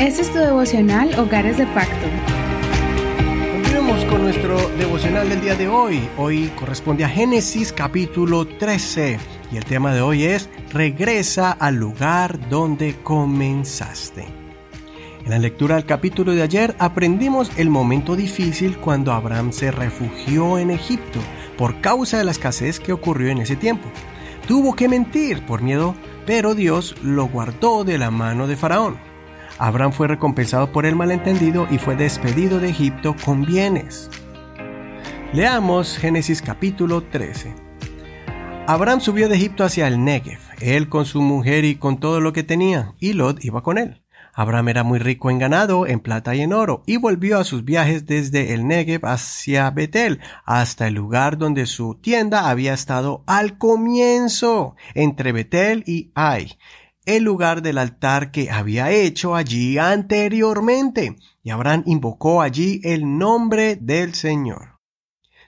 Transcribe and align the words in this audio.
Este 0.00 0.22
es 0.22 0.32
tu 0.32 0.38
devocional 0.38 1.12
Hogares 1.18 1.58
de 1.58 1.66
Pacto. 1.66 2.06
Continuamos 3.52 4.04
con 4.04 4.22
nuestro 4.22 4.68
devocional 4.78 5.28
del 5.28 5.40
día 5.40 5.56
de 5.56 5.66
hoy. 5.66 6.08
Hoy 6.16 6.52
corresponde 6.54 7.04
a 7.04 7.08
Génesis 7.08 7.72
capítulo 7.72 8.46
13 8.46 9.18
y 9.50 9.56
el 9.56 9.64
tema 9.64 9.92
de 9.92 10.00
hoy 10.00 10.22
es 10.22 10.48
Regresa 10.72 11.50
al 11.50 11.74
lugar 11.74 12.48
donde 12.48 12.94
comenzaste. 13.02 14.26
En 15.24 15.30
la 15.30 15.38
lectura 15.40 15.74
del 15.74 15.84
capítulo 15.84 16.30
de 16.30 16.42
ayer 16.42 16.76
aprendimos 16.78 17.50
el 17.56 17.68
momento 17.68 18.14
difícil 18.14 18.78
cuando 18.78 19.12
Abraham 19.12 19.52
se 19.52 19.72
refugió 19.72 20.58
en 20.58 20.70
Egipto 20.70 21.18
por 21.56 21.80
causa 21.80 22.18
de 22.18 22.24
la 22.24 22.30
escasez 22.30 22.78
que 22.78 22.92
ocurrió 22.92 23.30
en 23.30 23.38
ese 23.38 23.56
tiempo. 23.56 23.88
Tuvo 24.46 24.76
que 24.76 24.88
mentir 24.88 25.44
por 25.44 25.60
miedo, 25.60 25.96
pero 26.24 26.54
Dios 26.54 26.94
lo 27.02 27.26
guardó 27.26 27.82
de 27.82 27.98
la 27.98 28.12
mano 28.12 28.46
de 28.46 28.54
Faraón. 28.54 29.07
Abraham 29.58 29.92
fue 29.92 30.06
recompensado 30.06 30.70
por 30.70 30.86
el 30.86 30.94
malentendido 30.94 31.66
y 31.70 31.78
fue 31.78 31.96
despedido 31.96 32.60
de 32.60 32.70
Egipto 32.70 33.16
con 33.24 33.44
bienes. 33.44 34.08
Leamos 35.32 35.98
Génesis 35.98 36.40
capítulo 36.40 37.02
13. 37.02 37.54
Abraham 38.68 39.00
subió 39.00 39.28
de 39.28 39.34
Egipto 39.34 39.64
hacia 39.64 39.88
el 39.88 40.04
Negev, 40.04 40.38
él 40.60 40.88
con 40.88 41.06
su 41.06 41.22
mujer 41.22 41.64
y 41.64 41.74
con 41.74 41.98
todo 41.98 42.20
lo 42.20 42.32
que 42.32 42.44
tenía, 42.44 42.94
y 43.00 43.14
Lot 43.14 43.44
iba 43.44 43.62
con 43.62 43.78
él. 43.78 44.02
Abraham 44.32 44.68
era 44.68 44.84
muy 44.84 45.00
rico 45.00 45.30
en 45.30 45.38
ganado, 45.38 45.86
en 45.86 45.98
plata 45.98 46.34
y 46.36 46.42
en 46.42 46.52
oro, 46.52 46.84
y 46.86 46.96
volvió 46.96 47.38
a 47.38 47.44
sus 47.44 47.64
viajes 47.64 48.06
desde 48.06 48.54
el 48.54 48.68
Negev 48.68 49.04
hacia 49.06 49.70
Betel, 49.70 50.20
hasta 50.44 50.86
el 50.86 50.94
lugar 50.94 51.38
donde 51.38 51.66
su 51.66 51.96
tienda 51.96 52.48
había 52.48 52.74
estado 52.74 53.24
al 53.26 53.58
comienzo, 53.58 54.76
entre 54.94 55.32
Betel 55.32 55.82
y 55.86 56.12
Ai, 56.14 56.56
el 57.08 57.24
lugar 57.24 57.62
del 57.62 57.78
altar 57.78 58.30
que 58.30 58.50
había 58.50 58.90
hecho 58.90 59.34
allí 59.34 59.78
anteriormente, 59.78 61.16
y 61.42 61.48
Abraham 61.48 61.82
invocó 61.86 62.42
allí 62.42 62.82
el 62.84 63.16
nombre 63.16 63.76
del 63.76 64.12
Señor. 64.12 64.78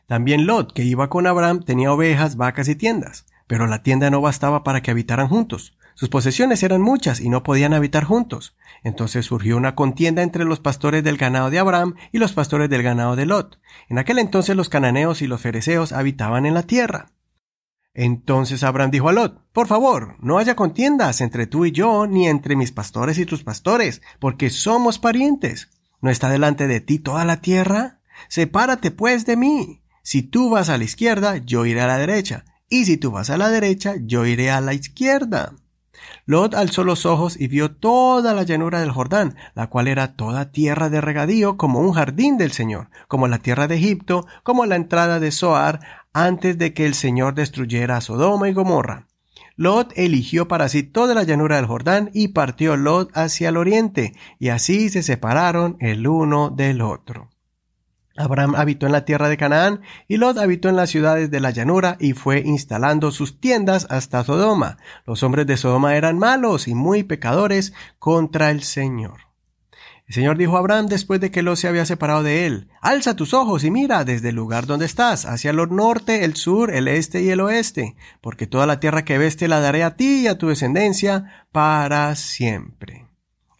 También 0.07 0.47
Lot, 0.47 0.73
que 0.73 0.85
iba 0.85 1.11
con 1.11 1.27
Abraham, 1.27 1.63
tenía 1.63 1.93
ovejas, 1.93 2.37
vacas 2.37 2.67
y 2.69 2.77
tiendas, 2.77 3.27
pero 3.47 3.67
la 3.67 3.83
tienda 3.83 4.09
no 4.09 4.23
bastaba 4.23 4.65
para 4.65 4.81
que 4.81 4.91
habitaran 4.91 5.29
juntos. 5.29 5.77
Sus 5.95 6.09
posesiones 6.09 6.63
eran 6.63 6.81
muchas 6.81 7.21
y 7.21 7.29
no 7.29 7.43
podían 7.43 7.75
habitar 7.75 8.05
juntos. 8.05 8.57
Entonces 8.83 9.27
surgió 9.27 9.59
una 9.59 9.75
contienda 9.75 10.23
entre 10.23 10.47
los 10.47 10.61
pastores 10.61 11.05
del 11.05 11.19
ganado 11.19 11.51
de 11.51 11.59
Abraham 11.59 11.95
y 12.11 12.19
los 12.19 12.33
pastores 12.33 12.71
del 12.71 12.83
ganado 12.83 13.17
de 13.17 13.27
Lot. 13.27 13.61
En 13.91 13.99
aquel 13.99 14.19
entonces 14.19 14.57
los 14.57 14.71
cananeos 14.71 15.21
y 15.21 15.27
los 15.27 15.43
fereceos 15.43 15.93
habitaban 15.93 16.47
en 16.47 16.55
la 16.55 16.63
tierra. 16.63 17.11
Entonces 17.93 18.63
Abraham 18.63 18.91
dijo 18.91 19.09
a 19.09 19.13
Lot, 19.13 19.43
por 19.53 19.67
favor, 19.67 20.17
no 20.21 20.39
haya 20.39 20.55
contiendas 20.55 21.21
entre 21.21 21.47
tú 21.47 21.65
y 21.67 21.73
yo, 21.73 22.07
ni 22.07 22.29
entre 22.29 22.57
mis 22.57 22.73
pastores 22.73 23.19
y 23.19 23.27
tus 23.27 23.43
pastores, 23.43 24.01
porque 24.21 24.51
somos 24.51 24.99
parientes. 24.99 25.71
¿No 26.01 26.11
está 26.11 26.31
delante 26.31 26.67
de 26.67 26.81
ti 26.81 26.99
toda 26.99 27.25
la 27.25 27.41
tierra? 27.41 28.01
Sepárate 28.29 28.91
pues 28.91 29.27
de 29.27 29.37
mí. 29.37 29.83
Si 30.03 30.23
tú 30.23 30.51
vas 30.51 30.69
a 30.69 30.79
la 30.79 30.85
izquierda, 30.85 31.37
yo 31.39 31.67
iré 31.67 31.81
a 31.83 31.87
la 31.87 31.99
derecha, 31.99 32.45
y 32.69 32.85
si 32.85 32.97
tú 32.97 33.11
vas 33.11 33.29
a 33.31 33.37
la 33.37 33.49
derecha, 33.49 33.95
yo 34.01 34.25
iré 34.25 34.51
a 34.51 34.61
la 34.61 34.73
izquierda. 34.73 35.55
Lot 36.27 36.55
alzó 36.55 36.85
los 36.85 37.07
ojos 37.07 37.39
y 37.39 37.49
vio 37.49 37.73
toda 37.73 38.33
la 38.35 38.45
llanura 38.45 38.81
del 38.81 38.93
Jordán, 38.93 39.37
la 39.55 39.69
cual 39.69 39.89
era 39.89 40.15
toda 40.15 40.53
tierra 40.53 40.89
de 40.89 41.01
regadío 41.01 41.57
como 41.57 41.81
un 41.81 41.93
jardín 41.93 42.39
del 42.39 42.53
Señor, 42.53 42.89
como 43.09 43.29
la 43.29 43.39
tierra 43.39 43.67
de 43.67 43.77
Egipto, 43.77 44.27
como 44.43 44.65
la 44.67 44.77
entrada 44.77 45.21
de 45.21 45.33
Zoar, 45.33 45.81
antes 46.13 46.59
de 46.59 46.75
que 46.75 46.87
el 46.87 46.95
Señor 46.95 47.35
destruyera 47.35 47.97
a 47.97 48.01
Sodoma 48.01 48.49
y 48.49 48.53
Gomorra. 48.53 49.07
Lot 49.57 49.93
eligió 49.97 50.49
para 50.49 50.69
sí 50.69 50.83
toda 50.83 51.15
la 51.15 51.23
llanura 51.23 51.57
del 51.57 51.67
Jordán 51.67 52.11
y 52.15 52.29
partió 52.29 52.77
Lot 52.77 53.11
hacia 53.15 53.51
el 53.51 53.57
oriente, 53.57 54.15
y 54.39 54.49
así 54.49 54.89
se 54.89 55.03
separaron 55.03 55.77
el 55.81 56.07
uno 56.07 56.51
del 56.51 56.81
otro. 56.81 57.29
Abraham 58.17 58.55
habitó 58.57 58.87
en 58.87 58.93
la 58.93 59.05
tierra 59.05 59.29
de 59.29 59.37
Canaán 59.37 59.81
y 60.09 60.17
Lot 60.17 60.39
habitó 60.39 60.69
en 60.69 60.77
las 60.77 60.91
ciudades 60.91 61.31
de 61.31 61.41
la 61.41 61.51
llanura 61.51 61.97
y 62.01 62.13
fue 62.13 62.41
instalando 62.41 63.13
sus 63.13 63.41
tiendas 63.41 63.87
hasta 63.89 64.25
Sodoma. 64.25 64.79
Los 65.07 65.23
hombres 65.23 65.47
de 65.47 65.57
Sodoma 65.57 65.97
eran 65.97 66.19
malos 66.19 66.69
y 66.69 66.75
muy 66.75 67.03
pecadores 67.03 67.73
contra 67.99 68.51
el 68.51 68.63
Señor. 68.63 69.30
El 70.11 70.15
Señor 70.15 70.39
dijo 70.39 70.57
a 70.57 70.59
Abraham 70.59 70.89
después 70.89 71.21
de 71.21 71.31
que 71.31 71.41
Lot 71.41 71.55
se 71.55 71.69
había 71.69 71.87
separado 71.87 72.25
de 72.25 72.45
él, 72.45 72.67
Alza 72.81 73.15
tus 73.15 73.33
ojos 73.33 73.63
y 73.63 73.71
mira 73.71 74.05
desde 74.05 74.31
el 74.31 74.35
lugar 74.35 74.67
donde 74.67 74.85
estás, 74.85 75.25
hacia 75.25 75.53
el 75.53 75.59
norte, 75.71 76.25
el 76.25 76.35
sur, 76.35 76.75
el 76.75 76.89
este 76.89 77.23
y 77.23 77.31
el 77.31 77.41
oeste, 77.41 77.95
porque 78.21 78.49
toda 78.49 78.67
la 78.67 78.81
tierra 78.81 79.05
que 79.05 79.19
ves 79.19 79.37
te 79.37 79.47
la 79.47 79.61
daré 79.61 79.85
a 79.85 79.95
ti 79.95 80.23
y 80.23 80.27
a 80.27 80.37
tu 80.37 80.49
descendencia 80.49 81.47
para 81.53 82.17
siempre. 82.17 83.07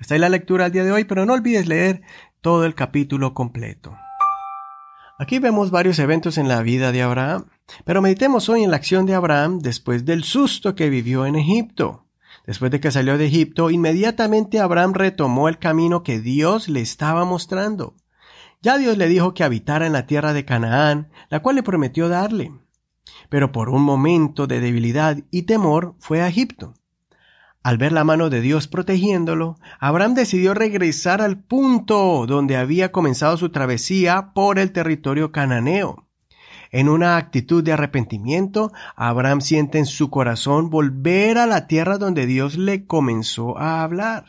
Está 0.01 0.15
ahí 0.15 0.21
la 0.21 0.29
lectura 0.29 0.65
al 0.65 0.73
día 0.73 0.83
de 0.83 0.91
hoy, 0.91 1.05
pero 1.05 1.25
no 1.25 1.35
olvides 1.35 1.69
leer 1.69 2.03
todo 2.41 2.65
el 2.65 2.75
capítulo 2.75 3.33
completo. 3.33 3.97
Aquí 5.21 5.39
vemos 5.39 5.71
varios 5.71 6.01
eventos 6.01 6.37
en 6.37 6.49
la 6.49 6.63
vida 6.63 6.91
de 6.91 7.03
Abraham, 7.03 7.45
pero 7.85 8.03
meditemos 8.03 8.49
hoy 8.49 8.65
en 8.65 8.73
la 8.73 8.77
acción 8.77 9.07
de 9.07 9.15
Abraham 9.15 9.61
después 9.61 10.05
del 10.05 10.25
susto 10.25 10.75
que 10.75 10.91
vivió 10.91 11.27
en 11.27 11.37
Egipto. 11.37 12.10
Después 12.51 12.73
de 12.73 12.81
que 12.81 12.91
salió 12.91 13.17
de 13.17 13.27
Egipto, 13.27 13.71
inmediatamente 13.71 14.59
Abraham 14.59 14.93
retomó 14.93 15.49
el 15.49 15.61
camino 15.61 16.03
que 16.03 16.19
Dios 16.19 16.69
le 16.69 16.81
estaba 16.81 17.25
mostrando. 17.25 17.95
Ya 18.61 18.77
Dios 18.77 18.99
le 18.99 19.07
dijo 19.07 19.35
que 19.35 19.45
habitara 19.45 19.87
en 19.87 19.93
la 19.93 20.09
tierra 20.09 20.33
de 20.33 20.45
Canaán, 20.45 21.13
la 21.29 21.43
cual 21.43 21.55
le 21.55 21.63
prometió 21.63 22.09
darle. 22.09 22.51
Pero 23.29 23.53
por 23.53 23.69
un 23.69 23.85
momento 23.85 24.49
de 24.49 24.59
debilidad 24.59 25.19
y 25.31 25.43
temor 25.43 25.95
fue 26.01 26.23
a 26.23 26.27
Egipto. 26.27 26.75
Al 27.63 27.79
ver 27.79 27.93
la 27.93 28.03
mano 28.03 28.31
de 28.31 28.41
Dios 28.41 28.67
protegiéndolo, 28.67 29.57
Abraham 29.79 30.15
decidió 30.15 30.53
regresar 30.53 31.23
al 31.23 31.39
punto 31.45 32.27
donde 32.27 32.57
había 32.57 32.91
comenzado 32.91 33.37
su 33.37 33.51
travesía 33.51 34.33
por 34.35 34.59
el 34.59 34.73
territorio 34.73 35.31
cananeo. 35.31 36.10
En 36.71 36.89
una 36.89 37.17
actitud 37.17 37.65
de 37.65 37.73
arrepentimiento, 37.73 38.73
Abraham 38.95 39.41
siente 39.41 39.79
en 39.79 39.87
su 39.87 40.09
corazón 40.09 40.71
volver 40.71 41.39
a 41.39 41.47
la 41.47 41.67
tierra 41.67 41.99
donde 41.99 42.27
Dios 42.27 42.57
le 42.57 42.87
comenzó 42.87 43.59
a 43.59 43.83
hablar. 43.83 44.25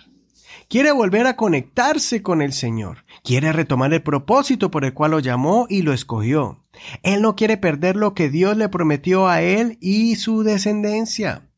Quiere 0.68 0.92
volver 0.92 1.28
a 1.28 1.36
conectarse 1.36 2.24
con 2.24 2.42
el 2.42 2.54
Señor. 2.54 3.06
Quiere 3.24 3.52
retomar 3.52 3.94
el 3.94 4.02
propósito 4.02 4.72
por 4.72 4.86
el 4.86 4.94
cual 4.94 5.12
lo 5.12 5.20
llamó 5.20 5.68
y 5.70 5.82
lo 5.82 5.94
escogió. 5.94 6.64
Él 7.04 7.22
no 7.22 7.36
quiere 7.36 7.58
perder 7.58 7.96
lo 7.96 8.14
que 8.14 8.30
Dios 8.30 8.58
le 8.58 8.70
prometió 8.70 9.28
a 9.28 9.42
él 9.42 9.78
y 9.82 10.16
su 10.16 10.44
descendencia. 10.44 11.50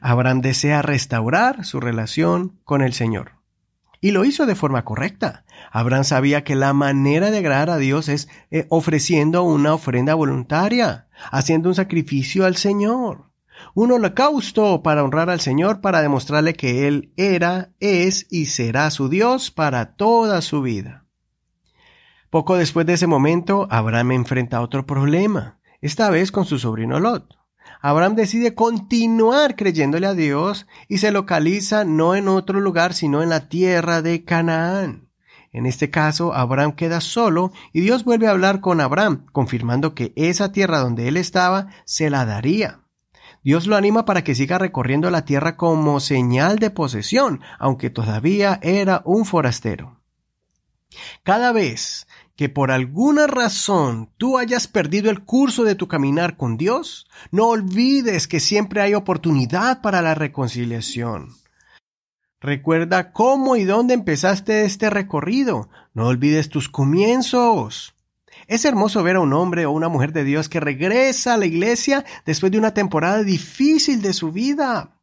Abraham 0.00 0.40
desea 0.40 0.82
restaurar 0.82 1.64
su 1.64 1.80
relación 1.80 2.58
con 2.64 2.82
el 2.82 2.92
Señor. 2.92 3.35
Y 4.06 4.12
lo 4.12 4.24
hizo 4.24 4.46
de 4.46 4.54
forma 4.54 4.84
correcta. 4.84 5.44
Abraham 5.72 6.04
sabía 6.04 6.44
que 6.44 6.54
la 6.54 6.72
manera 6.72 7.32
de 7.32 7.38
agradar 7.38 7.70
a 7.70 7.76
Dios 7.76 8.08
es 8.08 8.28
eh, 8.52 8.64
ofreciendo 8.68 9.42
una 9.42 9.74
ofrenda 9.74 10.14
voluntaria, 10.14 11.08
haciendo 11.32 11.70
un 11.70 11.74
sacrificio 11.74 12.46
al 12.46 12.54
Señor, 12.54 13.32
un 13.74 13.90
holocausto 13.90 14.80
para 14.84 15.02
honrar 15.02 15.28
al 15.28 15.40
Señor, 15.40 15.80
para 15.80 16.02
demostrarle 16.02 16.54
que 16.54 16.86
Él 16.86 17.12
era, 17.16 17.72
es 17.80 18.28
y 18.30 18.46
será 18.46 18.92
su 18.92 19.08
Dios 19.08 19.50
para 19.50 19.96
toda 19.96 20.40
su 20.40 20.62
vida. 20.62 21.04
Poco 22.30 22.56
después 22.56 22.86
de 22.86 22.92
ese 22.92 23.08
momento, 23.08 23.66
Abraham 23.72 24.12
enfrenta 24.12 24.60
otro 24.60 24.86
problema, 24.86 25.58
esta 25.80 26.10
vez 26.10 26.30
con 26.30 26.44
su 26.44 26.60
sobrino 26.60 27.00
Lot. 27.00 27.35
Abraham 27.80 28.14
decide 28.14 28.54
continuar 28.54 29.56
creyéndole 29.56 30.06
a 30.06 30.14
Dios 30.14 30.66
y 30.88 30.98
se 30.98 31.10
localiza 31.10 31.84
no 31.84 32.14
en 32.14 32.28
otro 32.28 32.60
lugar 32.60 32.94
sino 32.94 33.22
en 33.22 33.28
la 33.28 33.48
tierra 33.48 34.02
de 34.02 34.24
Canaán. 34.24 35.08
En 35.52 35.64
este 35.64 35.90
caso, 35.90 36.34
Abraham 36.34 36.72
queda 36.72 37.00
solo 37.00 37.52
y 37.72 37.80
Dios 37.80 38.04
vuelve 38.04 38.26
a 38.26 38.32
hablar 38.32 38.60
con 38.60 38.80
Abraham, 38.80 39.24
confirmando 39.32 39.94
que 39.94 40.12
esa 40.14 40.52
tierra 40.52 40.80
donde 40.80 41.08
él 41.08 41.16
estaba 41.16 41.68
se 41.84 42.10
la 42.10 42.26
daría. 42.26 42.80
Dios 43.42 43.66
lo 43.66 43.76
anima 43.76 44.04
para 44.04 44.24
que 44.24 44.34
siga 44.34 44.58
recorriendo 44.58 45.10
la 45.10 45.24
tierra 45.24 45.56
como 45.56 46.00
señal 46.00 46.58
de 46.58 46.70
posesión, 46.70 47.40
aunque 47.58 47.90
todavía 47.90 48.58
era 48.60 49.02
un 49.04 49.24
forastero. 49.24 50.00
Cada 51.22 51.52
vez 51.52 52.06
que 52.36 52.50
por 52.50 52.70
alguna 52.70 53.26
razón 53.26 54.10
tú 54.18 54.36
hayas 54.36 54.68
perdido 54.68 55.10
el 55.10 55.24
curso 55.24 55.64
de 55.64 55.74
tu 55.74 55.88
caminar 55.88 56.36
con 56.36 56.58
Dios, 56.58 57.08
no 57.30 57.46
olvides 57.48 58.28
que 58.28 58.40
siempre 58.40 58.82
hay 58.82 58.94
oportunidad 58.94 59.80
para 59.80 60.02
la 60.02 60.14
reconciliación. 60.14 61.30
Recuerda 62.40 63.12
cómo 63.12 63.56
y 63.56 63.64
dónde 63.64 63.94
empezaste 63.94 64.66
este 64.66 64.90
recorrido. 64.90 65.70
No 65.94 66.06
olvides 66.06 66.50
tus 66.50 66.68
comienzos. 66.68 67.94
Es 68.46 68.66
hermoso 68.66 69.02
ver 69.02 69.16
a 69.16 69.20
un 69.20 69.32
hombre 69.32 69.64
o 69.64 69.72
una 69.72 69.88
mujer 69.88 70.12
de 70.12 70.22
Dios 70.22 70.50
que 70.50 70.60
regresa 70.60 71.34
a 71.34 71.38
la 71.38 71.46
iglesia 71.46 72.04
después 72.26 72.52
de 72.52 72.58
una 72.58 72.74
temporada 72.74 73.22
difícil 73.22 74.02
de 74.02 74.12
su 74.12 74.30
vida. 74.30 74.95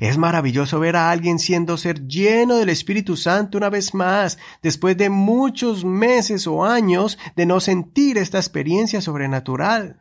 Es 0.00 0.16
maravilloso 0.16 0.78
ver 0.78 0.96
a 0.96 1.10
alguien 1.10 1.38
siendo 1.38 1.76
ser 1.76 2.06
lleno 2.06 2.56
del 2.56 2.68
Espíritu 2.68 3.16
Santo 3.16 3.58
una 3.58 3.68
vez 3.68 3.94
más, 3.94 4.38
después 4.62 4.96
de 4.96 5.10
muchos 5.10 5.84
meses 5.84 6.46
o 6.46 6.64
años 6.64 7.18
de 7.34 7.46
no 7.46 7.60
sentir 7.60 8.16
esta 8.18 8.38
experiencia 8.38 9.00
sobrenatural. 9.00 10.00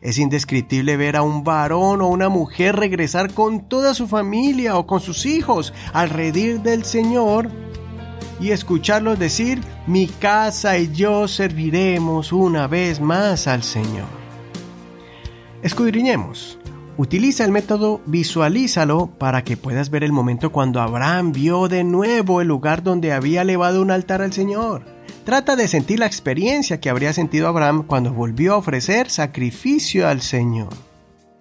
Es 0.00 0.16
indescriptible 0.16 0.96
ver 0.96 1.16
a 1.16 1.22
un 1.22 1.44
varón 1.44 2.00
o 2.00 2.08
una 2.08 2.30
mujer 2.30 2.76
regresar 2.76 3.34
con 3.34 3.68
toda 3.68 3.92
su 3.92 4.08
familia 4.08 4.78
o 4.78 4.86
con 4.86 5.00
sus 5.00 5.26
hijos 5.26 5.74
al 5.92 6.08
redir 6.08 6.60
del 6.62 6.84
Señor 6.84 7.50
y 8.40 8.52
escucharlos 8.52 9.18
decir, 9.18 9.60
mi 9.86 10.06
casa 10.06 10.78
y 10.78 10.90
yo 10.92 11.28
serviremos 11.28 12.32
una 12.32 12.66
vez 12.66 13.00
más 13.00 13.46
al 13.46 13.62
Señor. 13.62 14.08
Escudriñemos. 15.62 16.58
Utiliza 17.00 17.46
el 17.46 17.50
método 17.50 18.02
visualízalo 18.04 19.06
para 19.06 19.42
que 19.42 19.56
puedas 19.56 19.88
ver 19.88 20.04
el 20.04 20.12
momento 20.12 20.52
cuando 20.52 20.82
Abraham 20.82 21.32
vio 21.32 21.66
de 21.66 21.82
nuevo 21.82 22.42
el 22.42 22.48
lugar 22.48 22.82
donde 22.82 23.14
había 23.14 23.40
elevado 23.40 23.80
un 23.80 23.90
altar 23.90 24.20
al 24.20 24.34
Señor. 24.34 24.84
Trata 25.24 25.56
de 25.56 25.66
sentir 25.66 25.98
la 25.98 26.04
experiencia 26.04 26.78
que 26.78 26.90
habría 26.90 27.14
sentido 27.14 27.48
Abraham 27.48 27.84
cuando 27.86 28.12
volvió 28.12 28.52
a 28.52 28.58
ofrecer 28.58 29.08
sacrificio 29.08 30.06
al 30.06 30.20
Señor. 30.20 30.68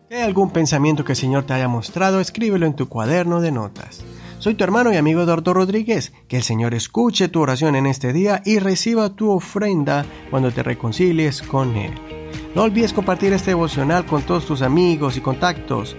Si 0.07 0.15
hay 0.15 0.21
algún 0.21 0.51
pensamiento 0.51 1.03
que 1.03 1.11
el 1.11 1.17
Señor 1.17 1.43
te 1.43 1.51
haya 1.51 1.67
mostrado, 1.67 2.21
escríbelo 2.21 2.65
en 2.65 2.77
tu 2.77 2.87
cuaderno 2.87 3.41
de 3.41 3.51
notas. 3.51 4.01
Soy 4.39 4.55
tu 4.55 4.63
hermano 4.63 4.93
y 4.93 4.95
amigo 4.95 5.21
Eduardo 5.21 5.53
Rodríguez. 5.53 6.13
Que 6.29 6.37
el 6.37 6.43
Señor 6.43 6.73
escuche 6.73 7.27
tu 7.27 7.41
oración 7.41 7.75
en 7.75 7.85
este 7.85 8.13
día 8.13 8.41
y 8.45 8.59
reciba 8.59 9.09
tu 9.09 9.31
ofrenda 9.31 10.05
cuando 10.31 10.49
te 10.49 10.63
reconcilies 10.63 11.41
con 11.41 11.75
Él. 11.75 11.91
No 12.55 12.63
olvides 12.63 12.93
compartir 12.93 13.33
este 13.33 13.51
devocional 13.51 14.05
con 14.05 14.21
todos 14.21 14.45
tus 14.45 14.61
amigos 14.61 15.17
y 15.17 15.21
contactos, 15.21 15.97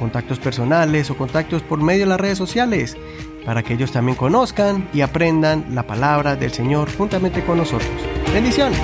contactos 0.00 0.40
personales 0.40 1.10
o 1.10 1.16
contactos 1.16 1.62
por 1.62 1.80
medio 1.80 2.00
de 2.00 2.10
las 2.10 2.20
redes 2.20 2.38
sociales, 2.38 2.96
para 3.44 3.62
que 3.62 3.74
ellos 3.74 3.92
también 3.92 4.18
conozcan 4.18 4.88
y 4.92 5.02
aprendan 5.02 5.72
la 5.72 5.86
palabra 5.86 6.34
del 6.34 6.50
Señor 6.50 6.88
juntamente 6.96 7.44
con 7.44 7.58
nosotros. 7.58 7.88
Bendiciones. 8.34 8.80